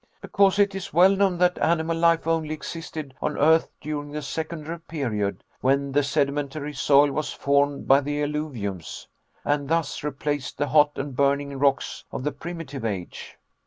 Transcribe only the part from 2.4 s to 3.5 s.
existed on